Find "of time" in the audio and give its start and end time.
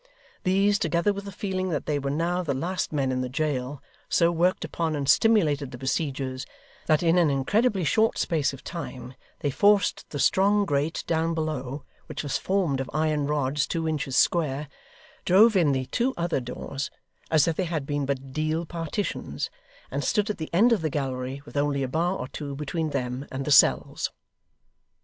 8.51-9.13